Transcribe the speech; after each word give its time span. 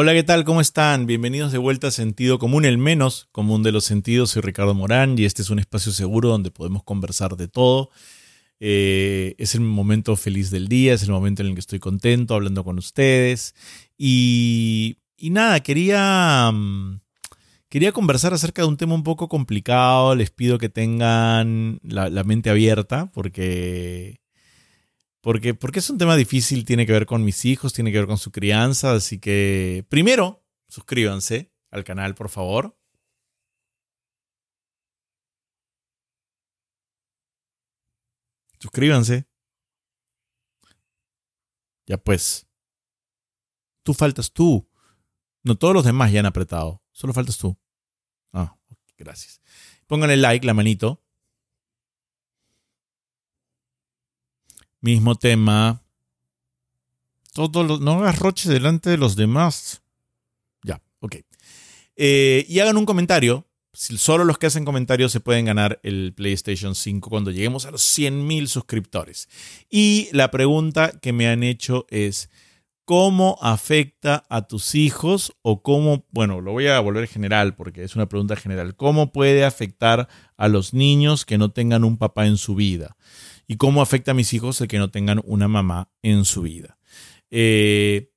Hola, 0.00 0.12
¿qué 0.12 0.22
tal? 0.22 0.44
¿Cómo 0.44 0.60
están? 0.60 1.06
Bienvenidos 1.06 1.50
de 1.50 1.58
vuelta 1.58 1.88
a 1.88 1.90
Sentido 1.90 2.38
Común, 2.38 2.64
el 2.64 2.78
menos 2.78 3.28
común 3.32 3.64
de 3.64 3.72
los 3.72 3.82
sentidos. 3.82 4.30
Soy 4.30 4.42
Ricardo 4.42 4.72
Morán 4.72 5.18
y 5.18 5.24
este 5.24 5.42
es 5.42 5.50
un 5.50 5.58
espacio 5.58 5.90
seguro 5.90 6.28
donde 6.28 6.52
podemos 6.52 6.84
conversar 6.84 7.36
de 7.36 7.48
todo. 7.48 7.90
Eh, 8.60 9.34
es 9.38 9.56
el 9.56 9.60
momento 9.62 10.14
feliz 10.14 10.52
del 10.52 10.68
día, 10.68 10.94
es 10.94 11.02
el 11.02 11.10
momento 11.10 11.42
en 11.42 11.48
el 11.48 11.54
que 11.54 11.60
estoy 11.60 11.80
contento 11.80 12.36
hablando 12.36 12.62
con 12.62 12.78
ustedes. 12.78 13.56
Y, 13.96 14.98
y 15.16 15.30
nada, 15.30 15.58
quería, 15.64 16.48
mm, 16.52 17.00
quería 17.68 17.90
conversar 17.90 18.32
acerca 18.32 18.62
de 18.62 18.68
un 18.68 18.76
tema 18.76 18.94
un 18.94 19.02
poco 19.02 19.28
complicado. 19.28 20.14
Les 20.14 20.30
pido 20.30 20.58
que 20.58 20.68
tengan 20.68 21.80
la, 21.82 22.08
la 22.08 22.22
mente 22.22 22.50
abierta 22.50 23.10
porque 23.12 24.20
porque, 25.28 25.52
porque 25.52 25.80
es 25.80 25.90
un 25.90 25.98
tema 25.98 26.16
difícil, 26.16 26.64
tiene 26.64 26.86
que 26.86 26.92
ver 26.92 27.04
con 27.04 27.22
mis 27.22 27.44
hijos, 27.44 27.74
tiene 27.74 27.92
que 27.92 27.98
ver 27.98 28.06
con 28.06 28.16
su 28.16 28.32
crianza, 28.32 28.92
así 28.92 29.18
que 29.18 29.84
primero, 29.90 30.42
suscríbanse 30.68 31.52
al 31.70 31.84
canal, 31.84 32.14
por 32.14 32.30
favor. 32.30 32.74
Suscríbanse. 38.58 39.28
Ya 41.84 41.98
pues. 41.98 42.48
Tú 43.82 43.92
faltas 43.92 44.32
tú. 44.32 44.66
No 45.42 45.58
todos 45.58 45.74
los 45.74 45.84
demás 45.84 46.10
ya 46.10 46.20
han 46.20 46.26
apretado. 46.26 46.82
Solo 46.90 47.12
faltas 47.12 47.36
tú. 47.36 47.54
Ah, 48.32 48.56
gracias. 48.96 49.42
Pónganle 49.86 50.16
like, 50.16 50.46
la 50.46 50.54
manito. 50.54 51.04
Mismo 54.80 55.14
tema. 55.14 55.82
Todo 57.32 57.78
no 57.78 57.92
hagas 58.00 58.18
roches 58.18 58.48
delante 58.48 58.90
de 58.90 58.96
los 58.96 59.16
demás. 59.16 59.82
Ya, 60.62 60.80
ok. 61.00 61.16
Eh, 61.96 62.46
y 62.48 62.60
hagan 62.60 62.76
un 62.76 62.86
comentario. 62.86 63.44
Solo 63.72 64.24
los 64.24 64.38
que 64.38 64.46
hacen 64.46 64.64
comentarios 64.64 65.12
se 65.12 65.20
pueden 65.20 65.44
ganar 65.44 65.78
el 65.84 66.12
PlayStation 66.12 66.74
5 66.74 67.10
cuando 67.10 67.30
lleguemos 67.30 67.64
a 67.64 67.70
los 67.70 67.82
100.000 67.96 68.46
suscriptores. 68.46 69.28
Y 69.70 70.08
la 70.12 70.30
pregunta 70.32 70.98
que 71.00 71.12
me 71.12 71.28
han 71.28 71.44
hecho 71.44 71.86
es, 71.90 72.28
¿cómo 72.88 73.36
afecta 73.42 74.24
a 74.30 74.46
tus 74.46 74.74
hijos 74.74 75.36
o 75.42 75.62
cómo, 75.62 76.06
bueno, 76.10 76.40
lo 76.40 76.52
voy 76.52 76.68
a 76.68 76.80
volver 76.80 77.06
general 77.06 77.54
porque 77.54 77.84
es 77.84 77.94
una 77.94 78.08
pregunta 78.08 78.34
general, 78.34 78.76
¿cómo 78.76 79.12
puede 79.12 79.44
afectar 79.44 80.08
a 80.38 80.48
los 80.48 80.72
niños 80.72 81.26
que 81.26 81.36
no 81.36 81.50
tengan 81.50 81.84
un 81.84 81.98
papá 81.98 82.24
en 82.24 82.38
su 82.38 82.54
vida? 82.54 82.96
y 83.48 83.56
cómo 83.56 83.82
afecta 83.82 84.12
a 84.12 84.14
mis 84.14 84.32
hijos 84.34 84.60
el 84.60 84.68
que 84.68 84.78
no 84.78 84.90
tengan 84.90 85.20
una 85.24 85.48
mamá 85.48 85.90
en 86.02 86.24
su 86.24 86.42
vida. 86.42 86.78
Eh, 87.30 88.12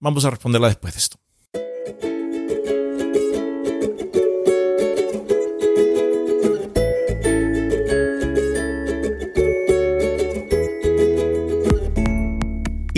vamos 0.00 0.24
a 0.24 0.30
responderla 0.30 0.68
después 0.68 0.94
de 0.94 0.98
esto. 0.98 1.18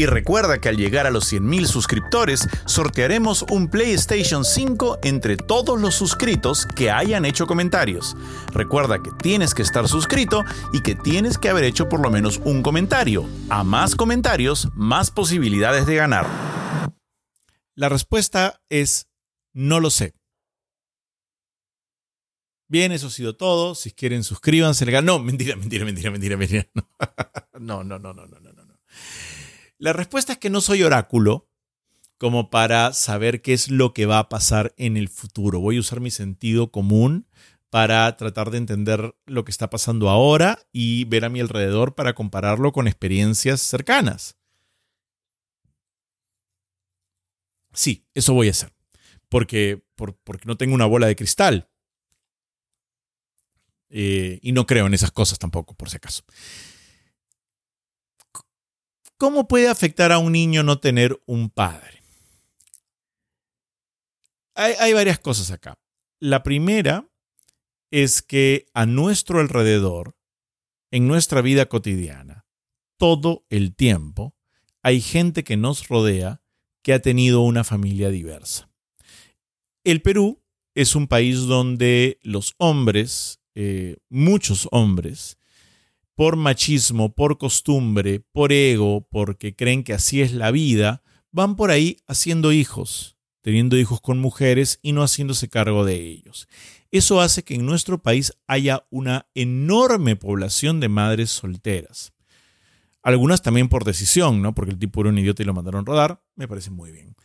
Y 0.02 0.06
recuerda 0.06 0.60
que 0.60 0.68
al 0.68 0.76
llegar 0.76 1.06
a 1.06 1.12
los 1.12 1.32
100.000 1.32 1.64
suscriptores, 1.66 2.48
sortearemos 2.64 3.44
un 3.50 3.68
PlayStation 3.68 4.44
5 4.44 4.98
entre 5.04 5.36
todos 5.36 5.80
los 5.80 5.94
suscritos 5.94 6.66
que 6.66 6.90
hayan 6.90 7.24
hecho 7.24 7.46
comentarios. 7.46 8.16
Recuerda 8.52 9.00
que 9.00 9.12
tienes 9.22 9.54
que 9.54 9.62
estar 9.62 9.86
suscrito 9.86 10.42
y 10.72 10.82
que 10.82 10.96
tienes 10.96 11.38
que 11.38 11.50
haber 11.50 11.62
hecho 11.62 11.88
por 11.88 12.00
lo 12.00 12.10
menos 12.10 12.40
un 12.44 12.64
comentario. 12.64 13.28
A 13.48 13.62
más 13.62 13.94
comentarios, 13.94 14.70
más 14.74 15.12
posibilidades 15.12 15.86
de 15.86 15.94
ganar. 15.94 16.26
La 17.76 17.88
respuesta 17.88 18.60
es 18.68 19.06
no 19.52 19.78
lo 19.78 19.90
sé. 19.90 20.14
Bien, 22.66 22.90
eso 22.90 23.06
ha 23.06 23.10
sido 23.10 23.36
todo. 23.36 23.76
Si 23.76 23.92
quieren, 23.92 24.24
suscríbanse. 24.24 24.84
No, 25.00 25.20
mentira, 25.20 25.54
mentira, 25.54 25.84
mentira, 25.84 26.10
mentira, 26.10 26.36
mentira. 26.36 26.66
No, 27.60 27.84
no, 27.84 28.00
no, 28.00 28.12
no, 28.12 28.26
no, 28.26 28.40
no. 28.40 28.52
no. 28.52 28.62
La 29.82 29.92
respuesta 29.92 30.34
es 30.34 30.38
que 30.38 30.48
no 30.48 30.60
soy 30.60 30.84
oráculo 30.84 31.50
como 32.16 32.50
para 32.50 32.92
saber 32.92 33.42
qué 33.42 33.52
es 33.52 33.68
lo 33.68 33.92
que 33.92 34.06
va 34.06 34.20
a 34.20 34.28
pasar 34.28 34.72
en 34.76 34.96
el 34.96 35.08
futuro. 35.08 35.58
Voy 35.58 35.76
a 35.76 35.80
usar 35.80 35.98
mi 35.98 36.12
sentido 36.12 36.70
común 36.70 37.26
para 37.68 38.16
tratar 38.16 38.52
de 38.52 38.58
entender 38.58 39.16
lo 39.26 39.44
que 39.44 39.50
está 39.50 39.70
pasando 39.70 40.08
ahora 40.08 40.60
y 40.70 41.04
ver 41.06 41.24
a 41.24 41.30
mi 41.30 41.40
alrededor 41.40 41.96
para 41.96 42.14
compararlo 42.14 42.70
con 42.70 42.86
experiencias 42.86 43.60
cercanas. 43.60 44.36
Sí, 47.72 48.06
eso 48.14 48.34
voy 48.34 48.46
a 48.46 48.52
hacer. 48.52 48.72
Porque, 49.28 49.82
no 50.44 50.56
tengo 50.56 50.76
una 50.76 50.86
bola 50.86 51.08
de 51.08 51.16
cristal. 51.16 51.68
Eh, 53.90 54.38
y 54.42 54.52
no 54.52 54.64
creo 54.64 54.86
en 54.86 54.94
esas 54.94 55.10
cosas 55.10 55.40
tampoco, 55.40 55.74
por 55.74 55.90
si 55.90 55.96
acaso. 55.96 56.22
¿Cómo 59.22 59.46
puede 59.46 59.68
afectar 59.68 60.10
a 60.10 60.18
un 60.18 60.32
niño 60.32 60.64
no 60.64 60.80
tener 60.80 61.22
un 61.26 61.48
padre? 61.48 62.02
Hay, 64.56 64.92
varias 64.92 65.20
cosas 65.20 65.52
acá. 65.52 65.78
La 66.18 66.42
primera 66.42 67.08
es 67.92 68.20
que 68.20 68.66
a 68.74 68.84
nuestro 68.84 69.38
alrededor, 69.38 70.16
en 70.90 71.06
nuestra 71.06 71.40
vida 71.40 71.66
cotidiana, 71.66 72.46
todo 72.96 73.46
el 73.48 73.76
tiempo, 73.76 74.34
hay 74.82 75.00
gente 75.00 75.44
que 75.44 75.56
nos 75.56 75.86
rodea 75.86 76.42
que 76.82 76.92
ha 76.92 76.98
tenido 76.98 77.42
una 77.42 77.62
familia 77.62 78.08
diversa. 78.10 78.72
El 79.84 80.02
Perú 80.02 80.42
es 80.74 80.96
un 80.96 81.06
país 81.06 81.42
donde 81.42 82.18
los 82.22 82.56
hombres, 82.58 83.40
eh, 83.54 83.98
muchos 84.08 84.66
hombres, 84.72 85.38
por 86.22 86.36
machismo, 86.36 87.12
por 87.16 87.36
costumbre, 87.36 88.20
por 88.20 88.52
ego, 88.52 89.08
porque 89.10 89.56
creen 89.56 89.82
que 89.82 89.92
así 89.92 90.22
es 90.22 90.32
la 90.32 90.52
vida, 90.52 91.02
van 91.32 91.56
por 91.56 91.72
ahí 91.72 91.96
haciendo 92.06 92.52
hijos, 92.52 93.16
teniendo 93.40 93.76
hijos 93.76 94.00
con 94.00 94.20
mujeres 94.20 94.78
y 94.82 94.92
no 94.92 95.02
haciéndose 95.02 95.48
cargo 95.48 95.84
de 95.84 95.96
ellos. 95.96 96.46
Eso 96.92 97.20
hace 97.20 97.42
que 97.42 97.56
en 97.56 97.66
nuestro 97.66 98.04
país 98.04 98.34
haya 98.46 98.86
una 98.88 99.26
enorme 99.34 100.14
población 100.14 100.78
de 100.78 100.88
madres 100.88 101.30
solteras. 101.30 102.12
Algunas 103.02 103.42
también 103.42 103.68
por 103.68 103.82
decisión, 103.82 104.42
¿no? 104.42 104.54
Porque 104.54 104.70
el 104.70 104.78
tipo 104.78 105.00
era 105.00 105.10
un 105.10 105.18
idiota 105.18 105.42
y 105.42 105.46
lo 105.46 105.54
mandaron 105.54 105.84
rodar. 105.84 106.22
Me 106.36 106.46
parece 106.46 106.70
muy 106.70 106.92
bien. 106.92 107.16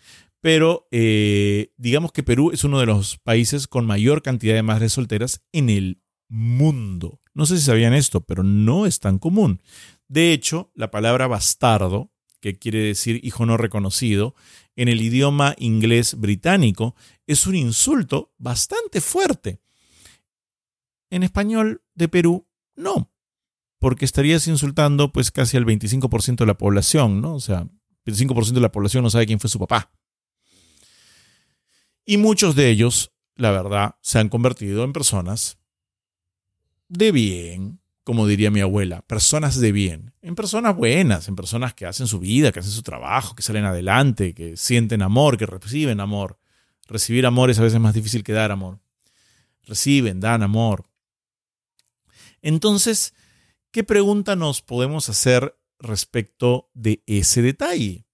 Pero 0.41 0.87
eh, 0.89 1.71
digamos 1.77 2.11
que 2.11 2.23
Perú 2.23 2.49
es 2.51 2.63
uno 2.63 2.79
de 2.79 2.87
los 2.87 3.19
países 3.19 3.67
con 3.67 3.85
mayor 3.85 4.23
cantidad 4.23 4.55
de 4.55 4.63
madres 4.63 4.93
solteras 4.93 5.43
en 5.51 5.69
el 5.69 6.01
mundo. 6.29 7.21
No 7.37 7.45
sé 7.45 7.59
si 7.59 7.65
sabían 7.65 7.93
esto, 7.93 8.21
pero 8.21 8.41
no 8.41 8.87
es 8.87 8.99
tan 8.99 9.19
común. 9.19 9.61
De 10.07 10.33
hecho, 10.33 10.71
la 10.73 10.89
palabra 10.89 11.27
bastardo, 11.27 12.11
que 12.39 12.57
quiere 12.57 12.79
decir 12.79 13.19
hijo 13.23 13.45
no 13.45 13.57
reconocido, 13.57 14.33
en 14.75 14.87
el 14.87 15.01
idioma 15.01 15.53
inglés 15.59 16.15
británico, 16.19 16.95
es 17.27 17.45
un 17.45 17.53
insulto 17.53 18.33
bastante 18.39 19.01
fuerte. 19.01 19.61
En 21.11 21.21
español 21.21 21.83
de 21.93 22.07
Perú, 22.07 22.47
no, 22.75 23.13
porque 23.77 24.05
estarías 24.05 24.47
insultando 24.47 25.13
pues 25.13 25.29
casi 25.29 25.57
al 25.57 25.65
25% 25.67 26.37
de 26.37 26.45
la 26.47 26.57
población, 26.57 27.21
¿no? 27.21 27.35
O 27.35 27.39
sea, 27.39 27.67
el 28.05 28.15
25% 28.15 28.53
de 28.53 28.61
la 28.61 28.71
población 28.71 29.03
no 29.03 29.11
sabe 29.11 29.27
quién 29.27 29.39
fue 29.39 29.51
su 29.51 29.59
papá. 29.59 29.91
Y 32.03 32.17
muchos 32.17 32.55
de 32.55 32.71
ellos, 32.71 33.11
la 33.35 33.51
verdad, 33.51 33.95
se 34.01 34.17
han 34.17 34.29
convertido 34.29 34.83
en 34.83 34.91
personas 34.91 35.59
de 36.89 37.11
bien, 37.11 37.79
como 38.03 38.25
diría 38.25 38.51
mi 38.51 38.61
abuela, 38.61 39.01
personas 39.01 39.59
de 39.59 39.71
bien, 39.71 40.13
en 40.21 40.35
personas 40.35 40.75
buenas, 40.75 41.27
en 41.27 41.35
personas 41.35 41.73
que 41.73 41.85
hacen 41.85 42.07
su 42.07 42.19
vida, 42.19 42.51
que 42.51 42.59
hacen 42.59 42.71
su 42.71 42.83
trabajo, 42.83 43.35
que 43.35 43.43
salen 43.43 43.65
adelante, 43.65 44.33
que 44.33 44.55
sienten 44.55 45.01
amor, 45.01 45.37
que 45.37 45.45
reciben 45.45 45.99
amor. 45.99 46.39
Recibir 46.87 47.25
amor 47.25 47.49
es 47.49 47.59
a 47.59 47.63
veces 47.63 47.81
más 47.81 47.93
difícil 47.93 48.23
que 48.23 48.31
dar 48.31 48.51
amor. 48.51 48.79
Reciben, 49.65 50.21
dan 50.21 50.41
amor. 50.41 50.85
Entonces, 52.41 53.13
¿qué 53.71 53.83
pregunta 53.83 54.37
nos 54.37 54.61
podemos 54.61 55.09
hacer 55.09 55.57
respecto 55.79 56.69
de 56.73 57.03
ese 57.07 57.41
detalle? 57.41 58.05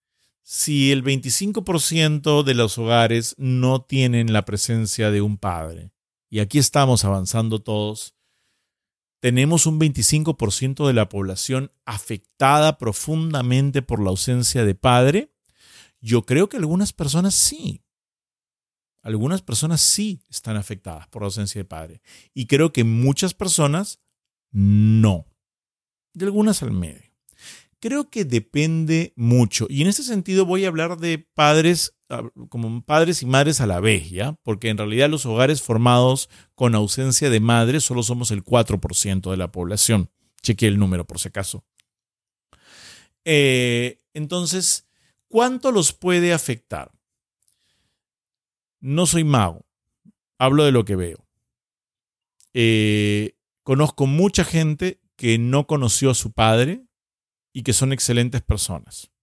Si 0.41 0.91
el 0.91 1.03
25% 1.03 2.43
de 2.43 2.53
los 2.55 2.77
hogares 2.79 3.35
no 3.37 3.83
tienen 3.83 4.33
la 4.33 4.43
presencia 4.43 5.11
de 5.11 5.21
un 5.21 5.37
padre, 5.37 5.91
y 6.29 6.39
aquí 6.39 6.57
estamos 6.57 7.05
avanzando 7.05 7.59
todos, 7.59 8.15
tenemos 9.23 9.67
un 9.67 9.79
25% 9.79 10.85
de 10.85 10.91
la 10.91 11.07
población 11.07 11.71
afectada 11.85 12.77
profundamente 12.77 13.81
por 13.81 14.03
la 14.03 14.09
ausencia 14.09 14.65
de 14.65 14.75
padre? 14.75 15.33
Yo 16.01 16.25
creo 16.25 16.49
que 16.49 16.57
algunas 16.57 16.91
personas 16.91 17.33
sí. 17.33 17.85
Algunas 19.01 19.41
personas 19.41 19.79
sí 19.79 20.21
están 20.29 20.57
afectadas 20.57 21.07
por 21.07 21.21
la 21.21 21.27
ausencia 21.27 21.59
de 21.59 21.63
padre. 21.63 22.01
Y 22.33 22.47
creo 22.47 22.73
que 22.73 22.83
muchas 22.83 23.33
personas 23.33 24.01
no. 24.51 25.25
De 26.13 26.25
algunas 26.25 26.61
al 26.61 26.71
medio. 26.71 27.12
Creo 27.83 28.09
que 28.09 28.23
depende 28.23 29.11
mucho. 29.17 29.67
Y 29.69 29.81
en 29.81 29.89
ese 29.89 30.03
sentido 30.03 30.45
voy 30.45 30.63
a 30.63 30.69
hablar 30.69 30.99
de 30.99 31.17
padres 31.17 31.97
como 32.47 32.81
padres 32.85 33.21
y 33.23 33.25
madres 33.25 33.59
a 33.59 33.67
la 33.67 33.81
vez, 33.81 34.09
¿ya? 34.09 34.37
Porque 34.41 34.69
en 34.69 34.77
realidad 34.77 35.09
los 35.09 35.25
hogares 35.25 35.61
formados 35.61 36.29
con 36.55 36.75
ausencia 36.75 37.29
de 37.29 37.41
madre 37.41 37.81
solo 37.81 38.01
somos 38.01 38.31
el 38.31 38.45
4% 38.45 39.29
de 39.29 39.35
la 39.35 39.51
población. 39.51 40.09
Chequeé 40.41 40.69
el 40.69 40.79
número 40.79 41.05
por 41.05 41.19
si 41.19 41.27
acaso. 41.27 41.65
Eh, 43.25 43.97
entonces, 44.13 44.87
¿cuánto 45.27 45.73
los 45.73 45.91
puede 45.91 46.31
afectar? 46.31 46.89
No 48.79 49.07
soy 49.07 49.25
mago, 49.25 49.65
hablo 50.37 50.63
de 50.63 50.71
lo 50.71 50.85
que 50.85 50.95
veo. 50.95 51.27
Eh, 52.53 53.35
conozco 53.61 54.07
mucha 54.07 54.45
gente 54.45 55.01
que 55.17 55.37
no 55.37 55.67
conoció 55.67 56.11
a 56.11 56.15
su 56.15 56.31
padre 56.31 56.85
y 57.53 57.63
que 57.63 57.73
son 57.73 57.93
excelentes 57.93 58.41
personas 58.41 59.13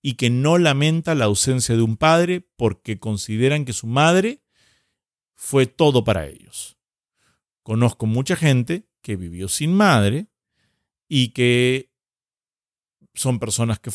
y 0.00 0.14
que 0.14 0.30
no 0.30 0.58
lamenta 0.58 1.14
la 1.14 1.26
ausencia 1.26 1.76
de 1.76 1.82
un 1.82 1.96
padre 1.96 2.46
porque 2.56 2.98
consideran 2.98 3.64
que 3.64 3.72
su 3.72 3.86
madre 3.86 4.42
fue 5.34 5.66
todo 5.66 6.04
para 6.04 6.26
ellos. 6.26 6.76
Conozco 7.62 8.06
mucha 8.06 8.34
gente 8.34 8.88
que 9.00 9.16
vivió 9.16 9.48
sin 9.48 9.72
madre 9.72 10.26
y 11.08 11.28
que 11.28 11.90
son 13.14 13.38
personas 13.38 13.78
que 13.78 13.92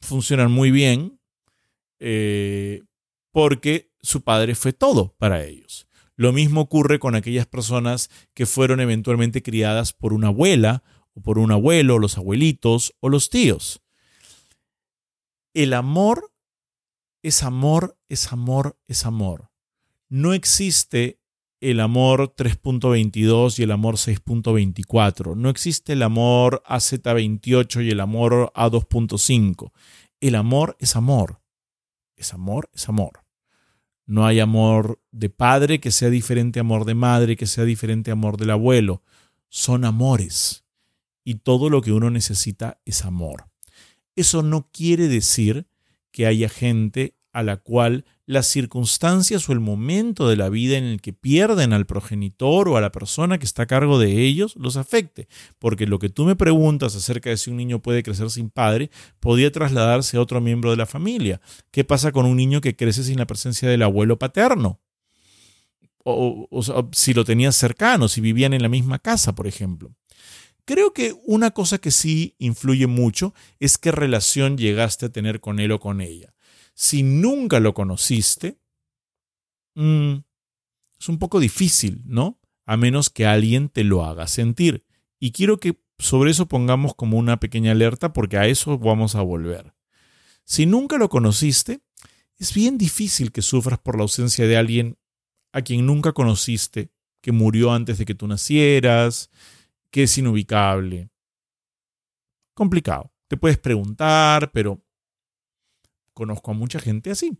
funcionan 0.00 0.52
muy 0.52 0.70
bien 0.70 1.20
eh, 1.98 2.82
porque 3.32 3.92
su 4.02 4.22
padre 4.22 4.54
fue 4.54 4.72
todo 4.72 5.14
para 5.18 5.44
ellos. 5.44 5.88
Lo 6.14 6.32
mismo 6.32 6.60
ocurre 6.60 6.98
con 6.98 7.14
aquellas 7.14 7.46
personas 7.46 8.10
que 8.34 8.46
fueron 8.46 8.80
eventualmente 8.80 9.42
criadas 9.42 9.92
por 9.92 10.12
una 10.12 10.28
abuela 10.28 10.84
o 11.14 11.20
por 11.20 11.38
un 11.38 11.52
abuelo, 11.52 11.98
los 11.98 12.18
abuelitos 12.18 12.94
o 13.00 13.08
los 13.08 13.30
tíos. 13.30 13.82
El 15.54 15.74
amor 15.74 16.32
es 17.22 17.42
amor, 17.42 17.96
es 18.08 18.32
amor, 18.32 18.78
es 18.88 19.06
amor. 19.06 19.50
No 20.08 20.34
existe 20.34 21.20
el 21.60 21.78
amor 21.78 22.34
3.22 22.34 23.60
y 23.60 23.62
el 23.62 23.70
amor 23.70 23.94
6.24. 23.94 25.36
No 25.36 25.48
existe 25.48 25.92
el 25.92 26.02
amor 26.02 26.62
AZ28 26.66 27.84
y 27.84 27.90
el 27.90 28.00
amor 28.00 28.52
A2.5. 28.56 29.70
El 30.20 30.34
amor 30.34 30.76
es 30.80 30.96
amor. 30.96 31.40
Es 32.16 32.34
amor, 32.34 32.68
es 32.74 32.88
amor. 32.88 33.24
No 34.06 34.26
hay 34.26 34.40
amor 34.40 35.00
de 35.12 35.30
padre 35.30 35.80
que 35.80 35.92
sea 35.92 36.10
diferente 36.10 36.58
amor 36.58 36.84
de 36.84 36.94
madre, 36.94 37.36
que 37.36 37.46
sea 37.46 37.64
diferente 37.64 38.10
amor 38.10 38.36
del 38.36 38.50
abuelo. 38.50 39.02
Son 39.48 39.84
amores. 39.84 40.61
Y 41.24 41.36
todo 41.36 41.70
lo 41.70 41.82
que 41.82 41.92
uno 41.92 42.10
necesita 42.10 42.80
es 42.84 43.04
amor. 43.04 43.46
Eso 44.16 44.42
no 44.42 44.68
quiere 44.72 45.08
decir 45.08 45.66
que 46.10 46.26
haya 46.26 46.48
gente 46.48 47.16
a 47.32 47.42
la 47.42 47.56
cual 47.56 48.04
las 48.26 48.46
circunstancias 48.46 49.48
o 49.48 49.52
el 49.52 49.60
momento 49.60 50.28
de 50.28 50.36
la 50.36 50.48
vida 50.48 50.76
en 50.76 50.84
el 50.84 51.00
que 51.00 51.12
pierden 51.12 51.72
al 51.72 51.86
progenitor 51.86 52.68
o 52.68 52.76
a 52.76 52.80
la 52.80 52.92
persona 52.92 53.38
que 53.38 53.46
está 53.46 53.64
a 53.64 53.66
cargo 53.66 53.98
de 53.98 54.22
ellos 54.22 54.54
los 54.56 54.76
afecte. 54.76 55.28
Porque 55.58 55.86
lo 55.86 55.98
que 55.98 56.08
tú 56.08 56.24
me 56.24 56.36
preguntas 56.36 56.94
acerca 56.94 57.30
de 57.30 57.36
si 57.36 57.50
un 57.50 57.56
niño 57.56 57.80
puede 57.80 58.02
crecer 58.02 58.30
sin 58.30 58.50
padre 58.50 58.90
podía 59.18 59.50
trasladarse 59.50 60.16
a 60.16 60.20
otro 60.20 60.40
miembro 60.40 60.70
de 60.70 60.76
la 60.76 60.86
familia. 60.86 61.40
¿Qué 61.70 61.84
pasa 61.84 62.12
con 62.12 62.26
un 62.26 62.36
niño 62.36 62.60
que 62.60 62.76
crece 62.76 63.02
sin 63.02 63.18
la 63.18 63.26
presencia 63.26 63.68
del 63.68 63.82
abuelo 63.82 64.18
paterno? 64.18 64.80
O, 66.04 66.48
si 66.92 67.14
lo 67.14 67.24
tenías 67.24 67.54
cercano, 67.54 68.08
si 68.08 68.20
vivían 68.20 68.52
en 68.54 68.62
la 68.62 68.68
misma 68.68 68.98
casa, 68.98 69.34
por 69.34 69.46
ejemplo. 69.46 69.94
Creo 70.64 70.92
que 70.92 71.14
una 71.24 71.50
cosa 71.50 71.78
que 71.78 71.90
sí 71.90 72.36
influye 72.38 72.86
mucho 72.86 73.34
es 73.58 73.78
qué 73.78 73.90
relación 73.90 74.56
llegaste 74.56 75.06
a 75.06 75.12
tener 75.12 75.40
con 75.40 75.58
él 75.58 75.72
o 75.72 75.80
con 75.80 76.00
ella. 76.00 76.34
Si 76.74 77.02
nunca 77.02 77.60
lo 77.60 77.74
conociste, 77.74 78.58
mm, 79.74 80.14
es 80.98 81.08
un 81.08 81.18
poco 81.18 81.40
difícil, 81.40 82.02
¿no? 82.04 82.38
A 82.64 82.76
menos 82.76 83.10
que 83.10 83.26
alguien 83.26 83.68
te 83.68 83.82
lo 83.82 84.04
haga 84.04 84.28
sentir. 84.28 84.84
Y 85.18 85.32
quiero 85.32 85.58
que 85.58 85.80
sobre 85.98 86.30
eso 86.30 86.46
pongamos 86.46 86.94
como 86.94 87.18
una 87.18 87.40
pequeña 87.40 87.72
alerta 87.72 88.12
porque 88.12 88.38
a 88.38 88.46
eso 88.46 88.78
vamos 88.78 89.14
a 89.14 89.22
volver. 89.22 89.74
Si 90.44 90.66
nunca 90.66 90.96
lo 90.96 91.08
conociste, 91.08 91.80
es 92.38 92.54
bien 92.54 92.78
difícil 92.78 93.32
que 93.32 93.42
sufras 93.42 93.78
por 93.78 93.96
la 93.96 94.02
ausencia 94.02 94.46
de 94.46 94.56
alguien 94.56 94.98
a 95.52 95.62
quien 95.62 95.86
nunca 95.86 96.12
conociste, 96.12 96.90
que 97.20 97.32
murió 97.32 97.72
antes 97.72 97.98
de 97.98 98.04
que 98.04 98.14
tú 98.14 98.26
nacieras, 98.26 99.30
que 99.92 100.04
es 100.04 100.18
inubicable. 100.18 101.10
Complicado. 102.54 103.12
Te 103.28 103.36
puedes 103.36 103.58
preguntar, 103.58 104.50
pero 104.52 104.84
conozco 106.12 106.50
a 106.50 106.54
mucha 106.54 106.80
gente 106.80 107.10
así. 107.10 107.38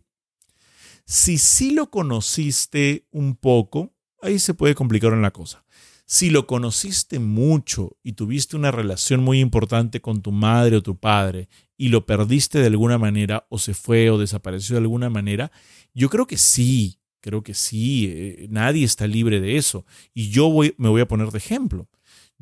Si 1.05 1.37
sí 1.37 1.71
lo 1.71 1.89
conociste 1.89 3.07
un 3.11 3.35
poco, 3.35 3.93
ahí 4.21 4.39
se 4.39 4.53
puede 4.53 4.75
complicar 4.75 5.13
una 5.13 5.31
cosa. 5.31 5.65
Si 6.05 6.29
lo 6.29 6.47
conociste 6.47 7.19
mucho 7.19 7.97
y 8.03 8.13
tuviste 8.13 8.55
una 8.55 8.71
relación 8.71 9.23
muy 9.23 9.39
importante 9.39 10.01
con 10.01 10.21
tu 10.21 10.31
madre 10.31 10.77
o 10.77 10.83
tu 10.83 10.97
padre 10.97 11.49
y 11.75 11.89
lo 11.89 12.05
perdiste 12.05 12.59
de 12.59 12.67
alguna 12.67 12.97
manera 12.97 13.47
o 13.49 13.57
se 13.57 13.73
fue 13.73 14.09
o 14.09 14.17
desapareció 14.17 14.75
de 14.75 14.81
alguna 14.81 15.09
manera, 15.09 15.51
yo 15.93 16.09
creo 16.09 16.27
que 16.27 16.37
sí, 16.37 16.99
creo 17.19 17.41
que 17.41 17.53
sí, 17.53 18.07
eh, 18.11 18.47
nadie 18.49 18.85
está 18.85 19.07
libre 19.07 19.39
de 19.39 19.57
eso. 19.57 19.85
Y 20.13 20.29
yo 20.29 20.49
me 20.77 20.89
voy 20.89 21.01
a 21.01 21.07
poner 21.07 21.31
de 21.31 21.37
ejemplo. 21.37 21.87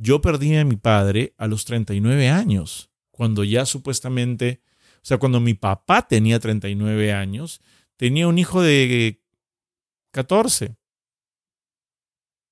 Yo 0.04 0.20
perdí 0.20 0.56
a 0.56 0.66
mi 0.66 0.78
padre 0.78 1.36
a 1.38 1.46
los 1.46 1.64
39 1.66 2.28
años, 2.28 2.90
cuando 3.12 3.44
ya 3.44 3.68
supuestamente, 3.68 4.64
o 4.96 5.04
sea, 5.04 5.20
cuando 5.20 5.40
mi 5.40 5.54
papá 5.54 6.08
tenía 6.08 6.40
39 6.40 7.14
años, 7.14 7.62
tenía 7.98 8.28
un 8.28 8.40
hijo 8.40 8.64
de 8.64 9.22
14. 10.10 10.76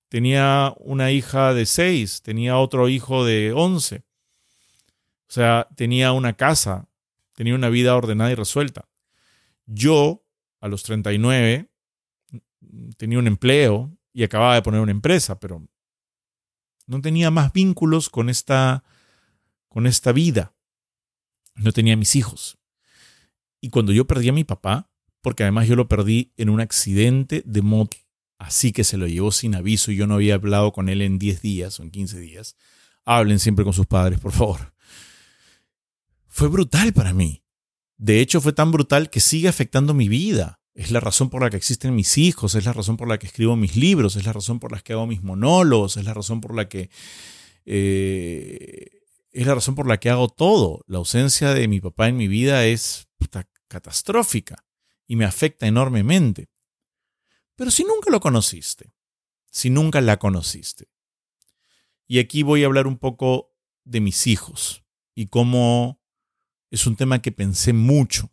Tenía 0.09 0.75
una 0.77 1.11
hija 1.11 1.55
de 1.55 1.65
6, 1.65 2.21
tenía 2.21 2.59
otro 2.59 2.87
hijo 2.87 3.25
de 3.25 3.51
11. 3.51 3.95
O 3.97 5.31
sea, 5.31 5.67
tenía 5.75 6.11
una 6.11 6.33
casa, 6.33 6.87
tenía 7.33 7.55
una 7.55 7.69
vida 7.69 7.95
ordenada 7.95 8.31
y 8.31 8.35
resuelta. 8.35 8.87
Yo, 9.65 10.23
a 10.59 10.67
los 10.67 10.83
39, 10.83 11.67
tenía 12.97 13.17
un 13.17 13.25
empleo 13.25 13.97
y 14.13 14.21
acababa 14.21 14.53
de 14.53 14.61
poner 14.61 14.81
una 14.81 14.91
empresa, 14.91 15.39
pero 15.39 15.67
no 16.89 17.01
tenía 17.01 17.29
más 17.29 17.53
vínculos 17.53 18.09
con 18.09 18.29
esta, 18.29 18.83
con 19.67 19.85
esta 19.85 20.11
vida. 20.11 20.55
No 21.53 21.71
tenía 21.71 21.95
mis 21.95 22.15
hijos. 22.15 22.57
Y 23.61 23.69
cuando 23.69 23.93
yo 23.93 24.07
perdí 24.07 24.29
a 24.29 24.33
mi 24.33 24.43
papá, 24.43 24.89
porque 25.21 25.43
además 25.43 25.67
yo 25.67 25.75
lo 25.75 25.87
perdí 25.87 26.33
en 26.35 26.49
un 26.49 26.61
accidente 26.61 27.43
de 27.45 27.61
moto, 27.61 27.95
así 28.39 28.71
que 28.71 28.83
se 28.83 28.97
lo 28.97 29.05
llevó 29.05 29.31
sin 29.31 29.53
aviso 29.53 29.91
y 29.91 29.97
yo 29.97 30.07
no 30.07 30.15
había 30.15 30.33
hablado 30.33 30.71
con 30.71 30.89
él 30.89 31.03
en 31.03 31.19
10 31.19 31.41
días 31.43 31.79
o 31.79 31.83
en 31.83 31.91
15 31.91 32.19
días. 32.19 32.55
Hablen 33.05 33.37
siempre 33.37 33.63
con 33.63 33.73
sus 33.73 33.85
padres, 33.85 34.19
por 34.19 34.31
favor. 34.31 34.73
Fue 36.27 36.47
brutal 36.47 36.91
para 36.93 37.13
mí. 37.13 37.43
De 37.97 38.19
hecho, 38.19 38.41
fue 38.41 38.53
tan 38.53 38.71
brutal 38.71 39.11
que 39.11 39.19
sigue 39.19 39.47
afectando 39.47 39.93
mi 39.93 40.09
vida. 40.09 40.58
Es 40.73 40.91
la 40.91 40.99
razón 40.99 41.29
por 41.29 41.41
la 41.41 41.49
que 41.49 41.57
existen 41.57 41.95
mis 41.95 42.17
hijos, 42.17 42.55
es 42.55 42.65
la 42.65 42.73
razón 42.73 42.95
por 42.95 43.07
la 43.07 43.17
que 43.17 43.27
escribo 43.27 43.55
mis 43.55 43.75
libros, 43.75 44.15
es 44.15 44.25
la 44.25 44.33
razón 44.33 44.59
por 44.59 44.71
la 44.71 44.79
que 44.79 44.93
hago 44.93 45.07
mis 45.07 45.23
monólogos, 45.23 45.97
es 45.97 46.05
la 46.05 46.13
razón 46.13 46.41
por 46.41 46.55
la 46.55 46.69
que... 46.69 46.89
Eh, 47.65 48.99
es 49.31 49.45
la 49.45 49.55
razón 49.55 49.75
por 49.75 49.87
la 49.87 49.99
que 49.99 50.09
hago 50.09 50.27
todo. 50.27 50.83
La 50.87 50.97
ausencia 50.97 51.53
de 51.53 51.67
mi 51.67 51.79
papá 51.79 52.07
en 52.07 52.17
mi 52.17 52.27
vida 52.27 52.65
es 52.65 53.07
catastrófica 53.67 54.65
y 55.05 55.15
me 55.15 55.25
afecta 55.25 55.67
enormemente. 55.67 56.49
Pero 57.55 57.71
si 57.71 57.83
nunca 57.83 58.09
lo 58.09 58.19
conociste, 58.19 58.91
si 59.51 59.69
nunca 59.69 60.01
la 60.01 60.17
conociste, 60.17 60.87
y 62.07 62.19
aquí 62.19 62.41
voy 62.41 62.63
a 62.63 62.65
hablar 62.65 62.87
un 62.87 62.97
poco 62.97 63.53
de 63.83 64.01
mis 64.01 64.25
hijos 64.27 64.83
y 65.13 65.27
cómo 65.27 66.01
es 66.71 66.87
un 66.87 66.95
tema 66.95 67.21
que 67.21 67.31
pensé 67.31 67.73
mucho 67.73 68.31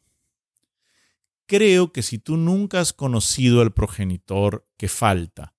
Creo 1.46 1.92
que 1.92 2.02
si 2.02 2.18
tú 2.18 2.36
nunca 2.36 2.80
has 2.80 2.92
conocido 2.92 3.60
al 3.60 3.72
progenitor 3.72 4.68
que 4.76 4.88
falta, 4.88 5.54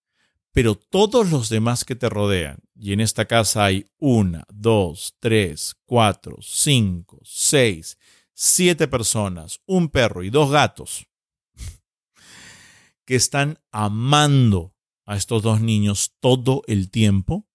pero 0.52 0.76
todos 0.76 1.32
los 1.32 1.50
demás 1.50 1.86
que 1.86 1.96
te 1.96 2.10
rodean, 2.10 2.58
y 2.76 2.92
en 2.92 3.00
esta 3.00 3.26
casa 3.26 3.64
hay 3.64 3.86
una, 3.98 4.46
dos, 4.50 5.16
tres, 5.20 5.76
cuatro, 5.86 6.38
cinco, 6.42 7.22
seis, 7.24 7.98
siete 8.34 8.88
personas, 8.88 9.62
un 9.66 9.88
perro 9.90 10.24
y 10.24 10.30
dos 10.30 10.52
gatos, 10.52 11.08
que 13.06 13.16
están 13.16 13.60
amando 13.72 14.76
a 15.06 15.16
estos 15.16 15.42
dos 15.42 15.62
niños 15.62 16.16
todo 16.20 16.64
el 16.68 16.92
tiempo, 16.92 17.48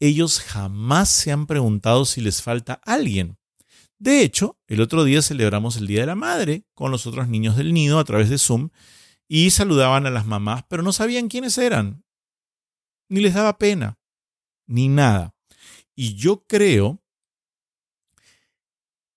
ellos 0.00 0.40
jamás 0.40 1.10
se 1.10 1.32
han 1.32 1.46
preguntado 1.46 2.04
si 2.04 2.20
les 2.20 2.40
falta 2.40 2.80
alguien. 2.84 3.36
De 3.98 4.22
hecho, 4.22 4.58
el 4.66 4.80
otro 4.80 5.04
día 5.04 5.22
celebramos 5.22 5.76
el 5.76 5.86
Día 5.86 6.00
de 6.00 6.06
la 6.06 6.14
Madre 6.14 6.66
con 6.74 6.90
los 6.90 7.06
otros 7.06 7.28
niños 7.28 7.56
del 7.56 7.72
nido 7.72 7.98
a 7.98 8.04
través 8.04 8.28
de 8.28 8.38
Zoom 8.38 8.70
y 9.28 9.50
saludaban 9.50 10.06
a 10.06 10.10
las 10.10 10.26
mamás, 10.26 10.64
pero 10.68 10.82
no 10.82 10.92
sabían 10.92 11.28
quiénes 11.28 11.56
eran. 11.58 12.04
Ni 13.08 13.20
les 13.20 13.34
daba 13.34 13.58
pena, 13.58 13.98
ni 14.66 14.88
nada. 14.88 15.34
Y 15.94 16.14
yo 16.16 16.44
creo 16.46 17.02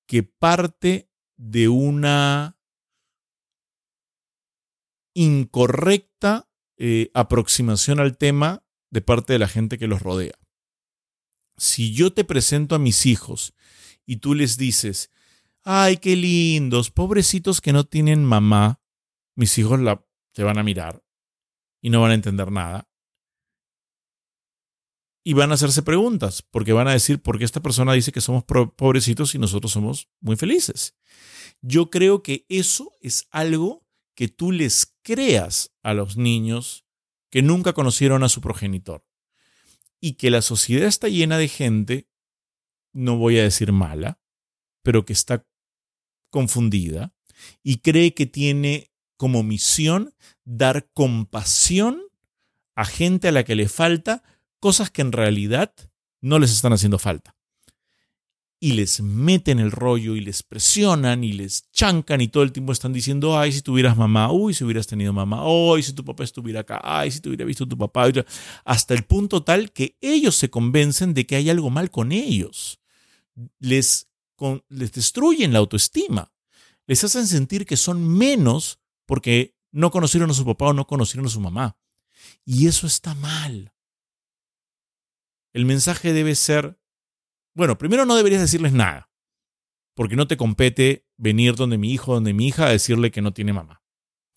que 0.06 0.24
parte 0.24 1.10
de 1.36 1.68
una 1.68 2.58
incorrecta 5.14 6.50
eh, 6.78 7.10
aproximación 7.14 8.00
al 8.00 8.18
tema 8.18 8.64
de 8.92 9.02
parte 9.02 9.34
de 9.34 9.40
la 9.40 9.48
gente 9.48 9.78
que 9.78 9.88
los 9.88 10.02
rodea. 10.02 10.38
Si 11.58 11.94
yo 11.94 12.14
te 12.14 12.24
presento 12.24 12.76
a 12.76 12.80
mis 12.80 13.06
hijos 13.06 13.54
y 14.08 14.18
tú 14.18 14.34
les 14.34 14.58
dices, 14.58 15.12
ay, 15.64 15.98
qué 15.98 16.16
lindos, 16.16 16.90
pobrecitos 16.90 17.62
que 17.62 17.74
no 17.74 17.84
tienen 17.84 18.26
mamá, 18.26 18.82
mis 19.36 19.56
hijos 19.60 19.80
la, 19.80 20.04
te 20.32 20.44
van 20.44 20.58
a 20.58 20.64
mirar 20.64 21.04
y 21.82 21.92
no 21.92 22.02
van 22.02 22.12
a 22.12 22.16
entender 22.16 22.52
nada. 22.52 22.90
Y 25.24 25.34
van 25.34 25.52
a 25.52 25.56
hacerse 25.56 25.84
preguntas, 25.84 26.42
porque 26.42 26.72
van 26.72 26.88
a 26.88 26.94
decir, 26.94 27.22
¿por 27.22 27.38
qué 27.38 27.44
esta 27.44 27.62
persona 27.62 27.92
dice 27.92 28.14
que 28.14 28.22
somos 28.22 28.46
pobrecitos 28.46 29.36
y 29.36 29.40
nosotros 29.40 29.74
somos 29.74 30.08
muy 30.22 30.38
felices? 30.38 30.96
Yo 31.62 31.90
creo 31.90 32.24
que 32.24 32.46
eso 32.48 32.94
es 33.02 33.28
algo 33.32 33.86
que 34.16 34.30
tú 34.30 34.54
les 34.54 34.96
creas 35.04 35.76
a 35.84 35.94
los 35.94 36.16
niños 36.16 36.86
que 37.30 37.42
nunca 37.42 37.74
conocieron 37.74 38.24
a 38.24 38.30
su 38.30 38.40
progenitor. 38.40 39.06
Y 40.00 40.14
que 40.14 40.32
la 40.32 40.42
sociedad 40.42 40.88
está 40.88 41.10
llena 41.10 41.38
de 41.38 41.50
gente, 41.50 42.08
no 42.98 43.16
voy 43.16 43.38
a 43.38 43.44
decir 43.44 43.72
mala, 43.72 44.20
pero 44.82 45.06
que 45.06 45.14
está 45.14 45.46
confundida 46.32 47.14
y 47.62 47.78
cree 47.78 48.16
que 48.16 48.26
tiene 48.26 48.92
como 49.18 49.44
misión 49.44 50.16
dar 50.46 50.90
compasión 50.94 52.02
a 52.76 52.86
gente 52.86 53.28
a 53.28 53.32
la 53.32 53.44
que 53.44 53.56
le 53.56 53.70
falta 53.70 54.24
cosas 54.60 54.90
que 54.90 55.04
en 55.04 55.12
realidad 55.12 55.74
no 56.22 56.40
les 56.40 56.52
están 56.52 56.74
haciendo 56.74 56.98
falta. 56.98 57.36
Y 58.60 58.74
les 58.74 59.02
meten 59.02 59.60
el 59.60 59.70
rollo 59.70 60.16
y 60.16 60.22
les 60.22 60.42
presionan 60.42 61.24
y 61.24 61.34
les 61.34 61.70
chancan 61.70 62.22
y 62.22 62.28
todo 62.28 62.42
el 62.42 62.52
tiempo 62.52 62.72
están 62.72 62.94
diciendo, 62.94 63.38
ay, 63.38 63.52
si 63.52 63.62
tuvieras 63.62 63.96
mamá, 63.96 64.32
uy, 64.32 64.56
si 64.56 64.64
hubieras 64.64 64.88
tenido 64.88 65.14
mamá, 65.14 65.48
uy, 65.48 65.84
si 65.84 65.94
tu 65.94 66.04
papá 66.04 66.24
estuviera 66.24 66.62
acá, 66.62 66.82
ay, 66.84 67.12
si 67.12 67.22
te 67.22 67.30
hubiera 67.30 67.46
visto 67.46 67.68
tu 67.68 67.78
papá, 67.78 68.10
hasta 68.66 68.96
el 68.96 69.04
punto 69.04 69.44
tal 69.44 69.72
que 69.72 69.96
ellos 70.02 70.36
se 70.36 70.50
convencen 70.50 71.14
de 71.14 71.28
que 71.28 71.36
hay 71.36 71.52
algo 71.52 71.70
mal 71.70 71.92
con 71.92 72.12
ellos. 72.12 72.80
Les, 73.60 74.08
les 74.70 74.92
destruyen 74.92 75.54
la 75.54 75.60
autoestima. 75.60 76.32
Les 76.86 77.04
hacen 77.04 77.28
sentir 77.28 77.66
que 77.66 77.78
son 77.78 78.08
menos 78.08 78.80
porque 79.06 79.56
no 79.72 79.92
conocieron 79.92 80.30
a 80.32 80.34
su 80.34 80.46
papá 80.46 80.68
o 80.68 80.74
no 80.74 80.88
conocieron 80.88 81.26
a 81.26 81.30
su 81.30 81.40
mamá. 81.40 81.78
Y 82.46 82.68
eso 82.68 82.88
está 82.88 83.14
mal. 83.16 83.74
El 85.54 85.66
mensaje 85.66 86.14
debe 86.14 86.36
ser, 86.36 86.80
bueno, 87.54 87.78
primero 87.78 88.06
no 88.06 88.16
deberías 88.16 88.42
decirles 88.42 88.74
nada, 88.74 89.10
porque 89.96 90.16
no 90.16 90.28
te 90.28 90.38
compete 90.38 91.06
venir 91.18 91.56
donde 91.56 91.78
mi 91.78 91.92
hijo, 91.92 92.14
donde 92.14 92.34
mi 92.34 92.48
hija, 92.48 92.68
a 92.68 92.72
decirle 92.72 93.12
que 93.12 93.22
no 93.22 93.34
tiene 93.34 93.54
mamá. 93.54 93.82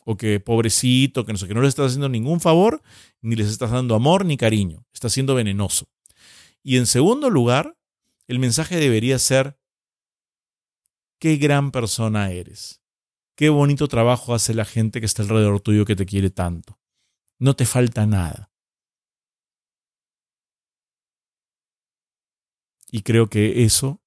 O 0.05 0.17
que 0.17 0.41
pobrecito, 0.41 1.27
que 1.27 1.33
no 1.33 1.39
sé, 1.39 1.47
que 1.47 1.55
no 1.55 1.61
le 1.61 1.69
estás 1.69 1.89
haciendo 1.89 2.09
ningún 2.09 2.41
favor, 2.41 2.83
ni 3.21 3.37
les 3.37 3.49
estás 3.49 3.71
dando 3.71 3.95
amor 3.95 4.25
ni 4.25 4.37
cariño. 4.37 4.87
Está 4.93 5.11
siendo 5.11 5.35
venenoso. 5.35 5.89
Y 6.63 6.79
en 6.79 6.87
segundo 6.87 7.29
lugar, 7.29 7.77
el 8.31 8.39
mensaje 8.39 8.77
debería 8.77 9.19
ser, 9.19 9.59
qué 11.19 11.37
gran 11.37 11.73
persona 11.73 12.31
eres. 12.31 12.81
Qué 13.37 13.49
bonito 13.49 13.89
trabajo 13.89 14.35
hace 14.35 14.55
la 14.55 14.65
gente 14.65 15.01
que 15.01 15.07
está 15.07 15.25
alrededor 15.25 15.61
tuyo 15.61 15.85
que 15.85 15.97
te 15.97 16.07
quiere 16.07 16.31
tanto. 16.31 16.79
No 17.41 17.57
te 17.57 17.67
falta 17.67 18.07
nada. 18.07 18.53
Y 22.93 23.03
creo 23.03 23.27
que 23.27 23.65
eso 23.65 24.01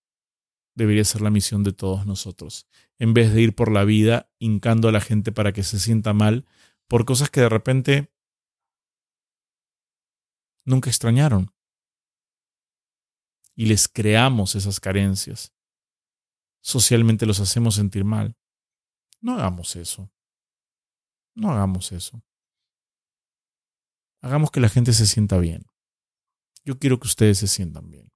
debería 0.73 1.03
ser 1.03 1.19
la 1.19 1.29
misión 1.29 1.65
de 1.65 1.73
todos 1.73 2.05
nosotros, 2.05 2.69
en 2.99 3.13
vez 3.13 3.33
de 3.33 3.41
ir 3.41 3.53
por 3.53 3.73
la 3.73 3.83
vida 3.83 4.31
hincando 4.39 4.87
a 4.87 4.93
la 4.93 5.01
gente 5.01 5.33
para 5.33 5.51
que 5.51 5.63
se 5.63 5.79
sienta 5.79 6.13
mal 6.13 6.45
por 6.87 7.03
cosas 7.03 7.29
que 7.29 7.41
de 7.41 7.49
repente 7.49 8.13
nunca 10.63 10.89
extrañaron. 10.89 11.53
Y 13.55 13.65
les 13.65 13.87
creamos 13.87 14.55
esas 14.55 14.79
carencias. 14.79 15.53
Socialmente 16.61 17.25
los 17.25 17.39
hacemos 17.39 17.75
sentir 17.75 18.03
mal. 18.03 18.35
No 19.21 19.35
hagamos 19.35 19.75
eso. 19.75 20.11
No 21.35 21.51
hagamos 21.51 21.91
eso. 21.91 22.23
Hagamos 24.21 24.51
que 24.51 24.59
la 24.59 24.69
gente 24.69 24.93
se 24.93 25.05
sienta 25.05 25.37
bien. 25.37 25.65
Yo 26.63 26.79
quiero 26.79 26.99
que 26.99 27.07
ustedes 27.07 27.37
se 27.39 27.47
sientan 27.47 27.89
bien. 27.89 28.11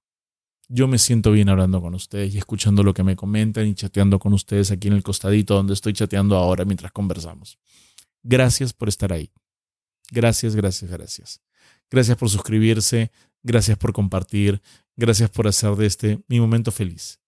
Yo 0.68 0.86
me 0.86 0.98
siento 0.98 1.32
bien 1.32 1.48
hablando 1.48 1.80
con 1.80 1.94
ustedes 1.94 2.34
y 2.34 2.38
escuchando 2.38 2.82
lo 2.82 2.94
que 2.94 3.02
me 3.02 3.16
comentan 3.16 3.66
y 3.66 3.74
chateando 3.74 4.18
con 4.18 4.34
ustedes 4.34 4.70
aquí 4.70 4.88
en 4.88 4.94
el 4.94 5.02
costadito 5.02 5.54
donde 5.54 5.74
estoy 5.74 5.94
chateando 5.94 6.36
ahora 6.36 6.64
mientras 6.64 6.92
conversamos. 6.92 7.58
Gracias 8.22 8.72
por 8.72 8.88
estar 8.88 9.12
ahí. 9.12 9.30
Gracias, 10.10 10.54
gracias, 10.54 10.90
gracias. 10.90 11.42
Gracias 11.90 12.16
por 12.16 12.28
suscribirse, 12.28 13.10
gracias 13.42 13.78
por 13.78 13.92
compartir, 13.92 14.60
gracias 14.98 15.30
por 15.30 15.46
hacer 15.48 15.74
de 15.76 15.86
este 15.86 16.20
mi 16.28 16.40
momento 16.40 16.70
feliz. 16.70 17.20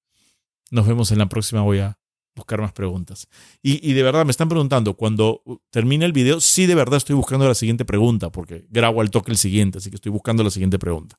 Nos 0.71 0.87
vemos 0.87 1.11
en 1.13 1.19
la 1.19 1.29
próxima, 1.29 1.63
voy 1.63 1.79
a 1.79 1.99
buscar 2.35 2.61
más 2.61 2.73
preguntas. 2.73 3.29
Y, 3.63 3.93
de 3.93 4.03
verdad, 4.03 4.25
me 4.25 4.31
están 4.31 4.49
preguntando, 4.49 4.95
cuando 4.95 5.43
termine 5.71 6.05
el 6.05 6.13
video, 6.13 6.41
sí 6.41 6.67
de 6.67 6.75
verdad 6.75 6.97
estoy 6.97 7.17
buscando 7.17 7.47
la 7.47 7.55
siguiente 7.55 7.85
pregunta, 7.85 8.31
porque 8.31 8.67
grabo 8.71 9.01
al 9.01 9.11
toque 9.11 9.31
el 9.31 9.37
siguiente, 9.37 9.79
así 9.79 9.91
que 9.91 9.97
estoy 9.97 10.13
buscando 10.13 10.43
la 10.43 10.51
siguiente 10.51 10.79
pregunta. 10.79 11.19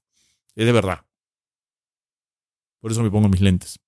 Es 0.55 0.65
de 0.65 0.72
verdad. 0.72 1.05
Por 2.79 2.91
eso 2.91 3.03
me 3.03 3.12
pongo 3.12 3.29
mis 3.29 3.41
lentes. 3.41 3.79